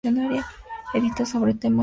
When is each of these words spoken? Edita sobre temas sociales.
Edita 0.95 1.27
sobre 1.27 1.53
temas 1.53 1.59
sociales. 1.69 1.79